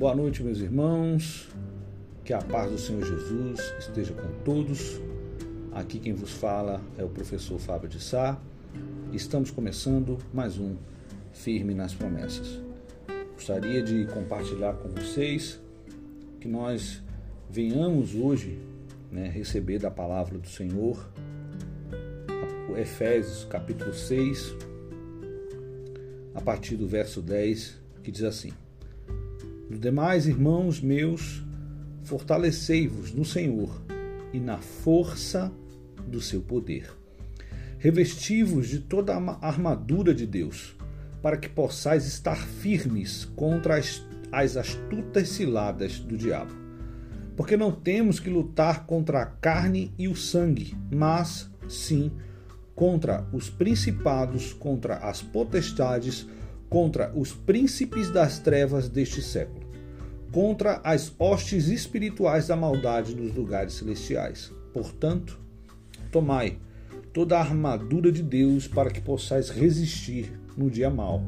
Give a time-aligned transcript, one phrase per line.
[0.00, 1.50] Boa noite, meus irmãos.
[2.24, 4.98] Que a paz do Senhor Jesus esteja com todos.
[5.72, 8.40] Aqui quem vos fala é o professor Fábio de Sá.
[9.12, 10.74] Estamos começando mais um
[11.34, 12.62] Firme nas Promessas.
[13.34, 15.60] Gostaria de compartilhar com vocês
[16.40, 17.02] que nós
[17.50, 18.58] venhamos hoje
[19.12, 21.10] né, receber da palavra do Senhor
[22.74, 24.54] Efésios capítulo 6,
[26.34, 28.50] a partir do verso 10, que diz assim:
[29.70, 31.44] Os demais irmãos meus,
[32.02, 33.80] fortalecei-vos no Senhor
[34.32, 35.52] e na força
[36.08, 36.90] do seu poder.
[37.78, 40.76] Revesti-vos de toda a armadura de Deus,
[41.22, 46.52] para que possais estar firmes contra as, as astutas ciladas do diabo.
[47.36, 52.10] Porque não temos que lutar contra a carne e o sangue, mas sim
[52.74, 56.26] contra os principados, contra as potestades,
[56.70, 59.68] contra os príncipes das trevas deste século,
[60.32, 64.52] contra as hostes espirituais da maldade nos lugares celestiais.
[64.72, 65.38] Portanto,
[66.12, 66.58] tomai
[67.12, 71.24] toda a armadura de Deus para que possais resistir no dia mau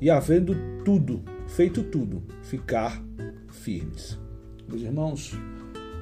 [0.00, 3.00] e, havendo tudo, feito tudo, ficar
[3.48, 4.18] firmes.
[4.68, 5.32] Meus irmãos,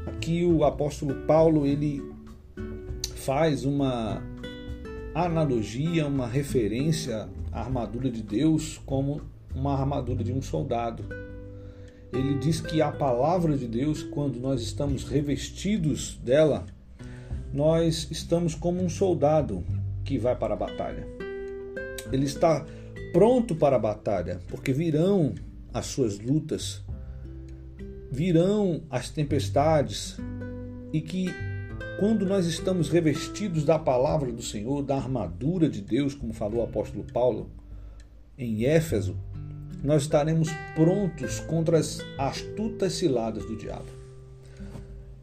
[0.07, 2.03] aqui o apóstolo Paulo ele
[3.17, 4.23] faz uma
[5.15, 9.21] analogia, uma referência à armadura de Deus como
[9.55, 11.05] uma armadura de um soldado.
[12.13, 16.65] Ele diz que a palavra de Deus, quando nós estamos revestidos dela,
[17.53, 19.65] nós estamos como um soldado
[20.05, 21.07] que vai para a batalha.
[22.11, 22.65] Ele está
[23.13, 25.35] pronto para a batalha, porque virão
[25.73, 26.83] as suas lutas,
[28.11, 30.17] virão as tempestades,
[30.93, 31.29] e que
[31.99, 36.63] quando nós estamos revestidos da palavra do Senhor, da armadura de Deus, como falou o
[36.63, 37.51] apóstolo Paulo
[38.39, 39.17] em Éfeso,
[39.83, 43.89] nós estaremos prontos contra as astutas ciladas do diabo.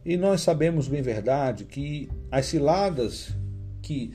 [0.04, 3.34] E nós sabemos bem verdade que as ciladas
[3.80, 4.12] que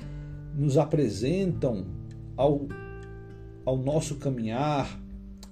[0.55, 1.87] nos apresentam
[2.37, 2.67] ao,
[3.65, 5.01] ao nosso caminhar,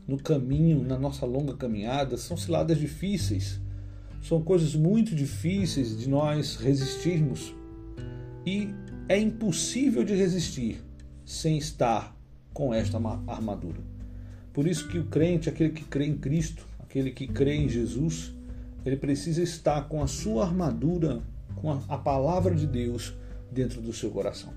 [0.08, 3.60] no caminho, na nossa longa caminhada, são ciladas difíceis
[4.22, 7.54] são coisas muito difíceis de nós resistirmos
[8.46, 8.70] e
[9.08, 10.84] é impossível de resistir
[11.26, 12.16] sem estar
[12.54, 12.98] com esta
[13.28, 13.80] armadura.
[14.54, 18.34] Por isso que o crente, aquele que crê em Cristo, aquele que crê em Jesus,
[18.86, 21.22] ele precisa estar com a sua armadura,
[21.56, 23.14] com a, palavra de Deus
[23.52, 24.54] dentro do seu coração.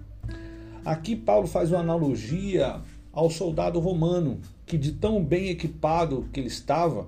[0.84, 2.80] Aqui Paulo faz uma analogia
[3.12, 7.06] ao soldado romano, que de tão bem equipado que ele estava,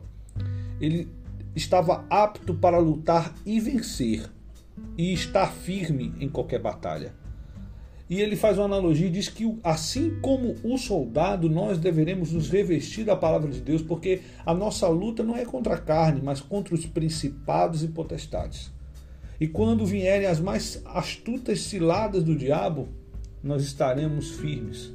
[0.80, 1.08] ele
[1.54, 4.30] estava apto para lutar e vencer,
[4.96, 7.14] e estar firme em qualquer batalha.
[8.08, 12.50] E ele faz uma analogia e diz que, assim como o soldado, nós deveremos nos
[12.50, 16.40] revestir da palavra de Deus, porque a nossa luta não é contra a carne, mas
[16.40, 18.70] contra os principados e potestades.
[19.40, 22.88] E quando vierem as mais astutas ciladas do diabo,
[23.42, 24.92] nós estaremos firmes.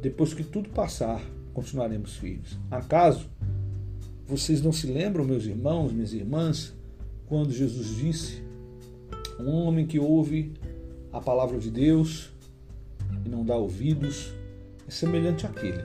[0.00, 1.20] Depois que tudo passar,
[1.52, 2.58] continuaremos firmes.
[2.70, 3.28] Acaso
[4.30, 6.72] vocês não se lembram, meus irmãos, minhas irmãs,
[7.26, 8.40] quando Jesus disse:
[9.40, 10.52] Um homem que ouve
[11.12, 12.30] a palavra de Deus
[13.26, 14.32] e não dá ouvidos
[14.86, 15.82] é semelhante àquele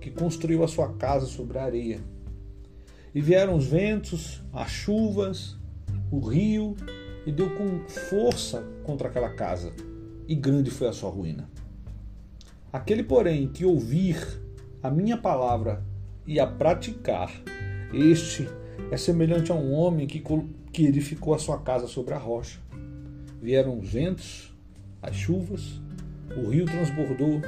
[0.00, 2.00] que construiu a sua casa sobre a areia.
[3.12, 5.56] E vieram os ventos, as chuvas,
[6.12, 6.76] o rio,
[7.26, 9.72] e deu com força contra aquela casa,
[10.28, 11.50] e grande foi a sua ruína.
[12.72, 14.16] Aquele, porém, que ouvir
[14.80, 15.84] a minha palavra
[16.28, 17.32] e a praticar.
[17.92, 18.46] Este
[18.90, 20.22] é semelhante a um homem que,
[20.70, 22.60] que edificou a sua casa sobre a rocha.
[23.40, 24.54] Vieram os ventos,
[25.00, 25.80] as chuvas,
[26.36, 27.40] o rio transbordou,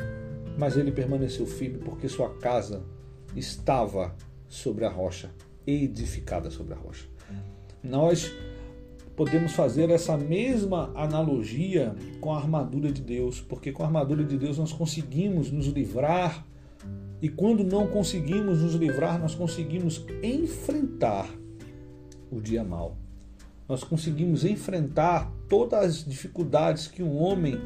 [0.59, 2.83] mas ele permaneceu firme porque sua casa
[3.37, 4.17] estava
[4.49, 5.31] sobre a rocha,
[5.67, 7.07] edificada sobre a rocha.
[7.83, 8.33] Nós
[9.15, 14.39] podemos fazer essa mesma analogia com a armadura de Deus, porque com a armadura de
[14.39, 16.47] Deus nós conseguimos nos livrar
[17.23, 21.29] e quando não conseguimos nos livrar, nós conseguimos enfrentar
[22.31, 22.97] o dia mal.
[23.69, 27.57] Nós conseguimos enfrentar todas as dificuldades que um homem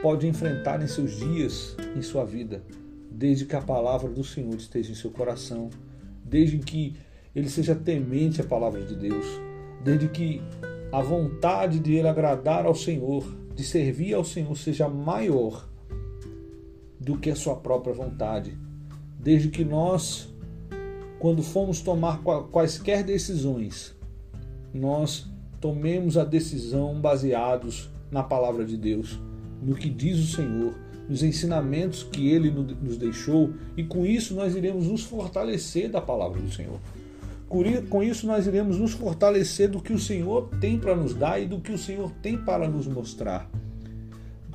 [0.00, 2.62] pode enfrentar em seus dias, em sua vida,
[3.10, 5.68] desde que a palavra do Senhor esteja em seu coração,
[6.24, 6.96] desde que
[7.36, 9.26] ele seja temente à palavra de Deus,
[9.84, 10.42] desde que
[10.90, 13.24] a vontade de ele agradar ao Senhor,
[13.54, 15.68] de servir ao Senhor, seja maior
[17.02, 18.56] do que a sua própria vontade.
[19.18, 20.32] Desde que nós,
[21.18, 23.94] quando fomos tomar quaisquer decisões,
[24.72, 25.28] nós
[25.60, 29.18] tomemos a decisão baseados na palavra de Deus,
[29.60, 30.74] no que diz o Senhor,
[31.08, 36.40] nos ensinamentos que ele nos deixou, e com isso nós iremos nos fortalecer da palavra
[36.40, 36.78] do Senhor.
[37.90, 41.44] Com isso, nós iremos nos fortalecer do que o Senhor tem para nos dar e
[41.44, 43.46] do que o Senhor tem para nos mostrar.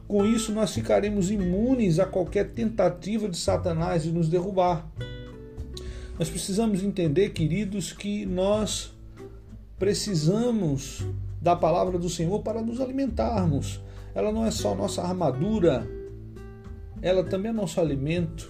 [0.07, 4.89] Com isso, nós ficaremos imunes a qualquer tentativa de Satanás de nos derrubar.
[6.17, 8.95] Nós precisamos entender, queridos, que nós
[9.77, 11.05] precisamos
[11.41, 13.81] da palavra do Senhor para nos alimentarmos.
[14.15, 15.85] Ela não é só nossa armadura,
[17.01, 18.49] ela também é nosso alimento,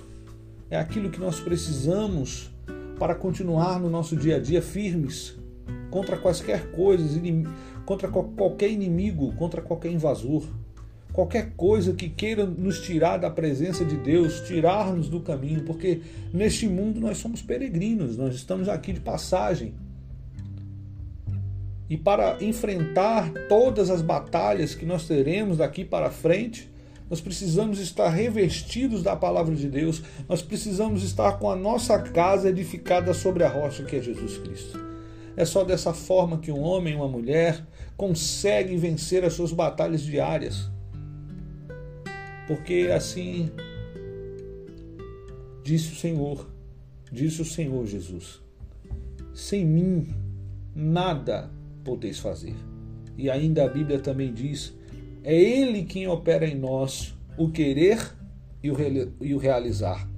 [0.70, 2.52] é aquilo que nós precisamos
[3.00, 5.36] para continuar no nosso dia a dia firmes
[5.90, 7.20] contra quaisquer coisas,
[7.86, 10.44] contra qualquer inimigo, contra qualquer invasor.
[11.18, 16.68] Qualquer coisa que queira nos tirar da presença de Deus, tirar-nos do caminho, porque neste
[16.68, 19.74] mundo nós somos peregrinos, nós estamos aqui de passagem.
[21.90, 26.72] E para enfrentar todas as batalhas que nós teremos daqui para frente,
[27.10, 32.50] nós precisamos estar revestidos da palavra de Deus, nós precisamos estar com a nossa casa
[32.50, 34.80] edificada sobre a rocha que é Jesus Cristo.
[35.36, 37.66] É só dessa forma que um homem e uma mulher
[37.98, 40.77] conseguem vencer as suas batalhas diárias.
[42.48, 43.52] Porque assim
[45.64, 46.50] disse o Senhor,
[47.12, 48.42] disse o Senhor Jesus:
[49.34, 50.08] sem mim
[50.74, 51.52] nada
[51.84, 52.56] podeis fazer.
[53.18, 54.76] E ainda a Bíblia também diz
[55.24, 58.16] é Ele quem opera em nós o querer
[58.64, 60.10] e o realizar.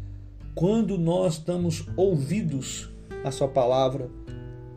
[0.55, 2.89] Quando nós damos ouvidos
[3.23, 4.09] à Sua palavra,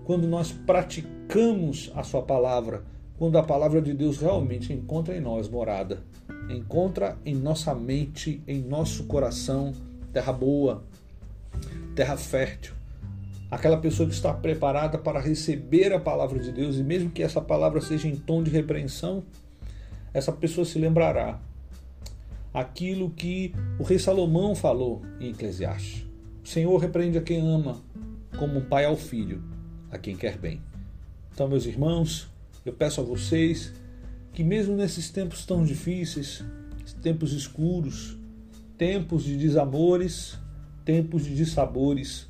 [0.05, 2.85] quando nós praticamos a Sua palavra,
[3.17, 6.03] quando a palavra de Deus realmente encontra em nós morada,
[6.49, 9.73] encontra em nossa mente, em nosso coração,
[10.13, 10.85] terra boa,
[11.95, 12.75] terra fértil.
[13.51, 17.41] Aquela pessoa que está preparada para receber a palavra de Deus, e mesmo que essa
[17.41, 19.23] palavra seja em tom de repreensão,
[20.15, 21.39] essa pessoa se lembrará
[22.53, 26.07] aquilo que o rei Salomão falou em Eclesiastes.
[26.45, 27.81] O Senhor repreende a quem ama,
[28.39, 29.43] como um pai ao filho,
[29.91, 30.61] a quem quer bem.
[31.33, 32.29] Então, meus irmãos,
[32.65, 33.73] eu peço a vocês
[34.33, 36.45] que, mesmo nesses tempos tão difíceis,
[37.03, 38.17] tempos escuros,
[38.79, 40.39] tempos de desamores,
[40.85, 42.29] tempos de dissabores,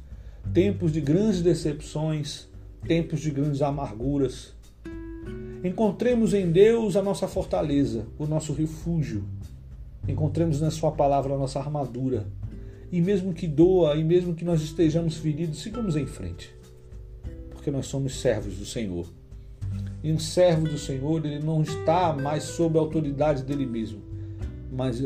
[0.52, 2.48] tempos de grandes decepções,
[2.86, 4.54] tempos de grandes amarguras,
[5.64, 9.24] Encontremos em Deus a nossa fortaleza, o nosso refúgio.
[10.08, 12.26] Encontremos na Sua palavra a nossa armadura.
[12.90, 16.52] E mesmo que doa, e mesmo que nós estejamos feridos, sigamos em frente.
[17.50, 19.06] Porque nós somos servos do Senhor.
[20.02, 24.02] E um servo do Senhor, ele não está mais sob a autoridade dele mesmo,
[24.70, 25.00] mas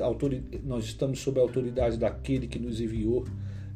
[0.65, 3.25] nós estamos sob a autoridade daquele que nos enviou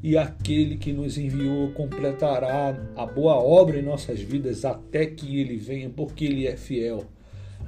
[0.02, 5.56] e aquele que nos enviou completará a boa obra em nossas vidas até que ele
[5.56, 7.04] venha, porque ele é fiel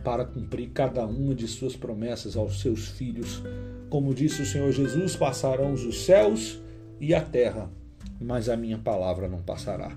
[0.02, 3.43] para cumprir cada uma de suas promessas aos seus filhos.
[3.90, 6.58] Como disse o Senhor Jesus: passarão os céus
[6.98, 7.70] e a terra,
[8.19, 9.94] mas a minha palavra não passará.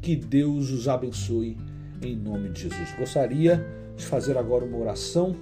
[0.00, 1.56] Que Deus os abençoe
[2.02, 2.94] em nome de Jesus.
[2.98, 3.64] Gostaria
[3.96, 5.36] de fazer agora uma oração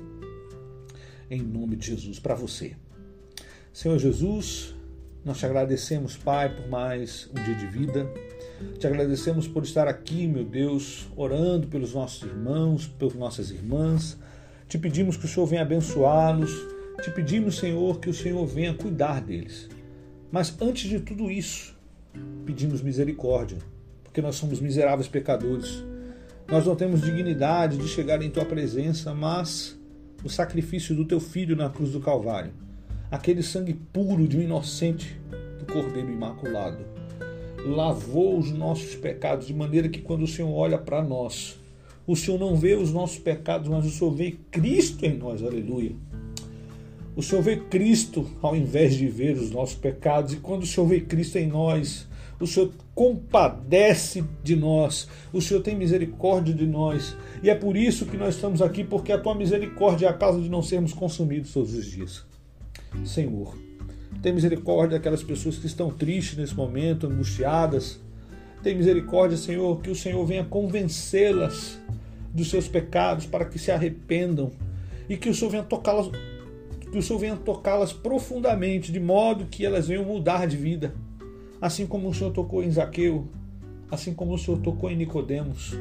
[1.30, 2.74] em nome de Jesus para você.
[3.72, 4.74] Senhor Jesus,
[5.24, 8.10] nós te agradecemos, Pai, por mais um dia de vida.
[8.78, 14.18] Te agradecemos por estar aqui, meu Deus, orando pelos nossos irmãos, pelas nossas irmãs.
[14.66, 16.52] Te pedimos que o Senhor venha abençoá-los.
[17.02, 19.68] Te pedimos, Senhor, que o Senhor venha cuidar deles.
[20.32, 21.76] Mas antes de tudo isso,
[22.44, 23.58] pedimos misericórdia,
[24.02, 25.84] porque nós somos miseráveis pecadores.
[26.50, 29.78] Nós não temos dignidade de chegar em tua presença, mas
[30.24, 32.52] o sacrifício do teu filho na cruz do Calvário
[33.10, 35.20] aquele sangue puro de um inocente
[35.58, 36.78] do Cordeiro Imaculado.
[37.66, 41.58] Lavou os nossos pecados de maneira que quando o Senhor olha para nós,
[42.06, 45.92] o Senhor não vê os nossos pecados, mas o Senhor vê Cristo em nós, aleluia.
[47.16, 50.86] O Senhor vê Cristo ao invés de ver os nossos pecados, e quando o Senhor
[50.86, 52.08] vê Cristo em nós,
[52.40, 58.06] o Senhor compadece de nós, o Senhor tem misericórdia de nós, e é por isso
[58.06, 61.52] que nós estamos aqui, porque a tua misericórdia é a causa de não sermos consumidos
[61.52, 62.24] todos os dias.
[63.04, 63.56] Senhor.
[64.22, 68.00] Tem misericórdia daquelas pessoas que estão tristes nesse momento, angustiadas.
[68.62, 71.78] Tem misericórdia, Senhor, que o Senhor venha convencê-las
[72.34, 74.50] dos seus pecados para que se arrependam
[75.08, 76.10] e que o Senhor venha tocá-las
[76.90, 80.92] que o Senhor venha tocá-las profundamente, de modo que elas venham mudar de vida.
[81.60, 83.28] Assim como o Senhor tocou em Zaqueu,
[83.90, 85.74] assim como o Senhor tocou em Nicodemos,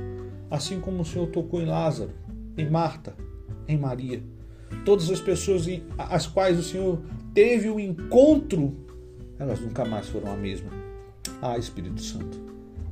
[0.49, 2.11] assim como o Senhor tocou em Lázaro,
[2.57, 3.15] em Marta,
[3.67, 4.21] em Maria
[4.85, 5.65] todas as pessoas
[5.97, 7.01] às quais o Senhor
[7.33, 8.75] teve o um encontro,
[9.37, 10.69] elas nunca mais foram a mesma.
[11.41, 12.37] Ah, Espírito Santo,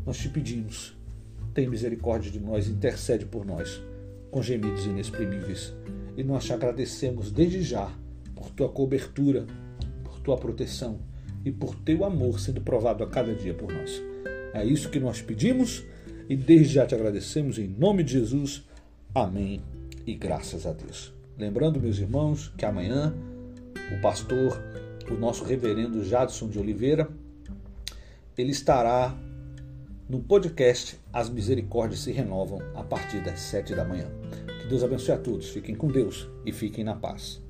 [0.06, 0.98] nós te pedimos,
[1.54, 3.82] tem misericórdia de nós, intercede por nós,
[4.32, 5.74] com gemidos inexprimíveis.
[6.16, 7.92] E nós te agradecemos desde já
[8.36, 9.46] por tua cobertura,
[10.04, 11.00] por tua proteção
[11.48, 14.02] e por teu amor sendo provado a cada dia por nós.
[14.54, 15.84] É isso que nós pedimos
[16.28, 18.64] e desde já te agradecemos em nome de Jesus.
[19.16, 19.62] Amém
[20.06, 21.14] e graças a Deus.
[21.38, 23.16] Lembrando, meus irmãos, que amanhã
[23.98, 24.62] o pastor,
[25.10, 27.08] o nosso reverendo Jadson de Oliveira,
[28.38, 29.18] ele estará
[30.10, 34.08] no podcast As Misericórdias se Renovam a partir das sete da manhã.
[34.62, 35.50] Que Deus abençoe a todos.
[35.50, 37.47] Fiquem com Deus e fiquem na paz.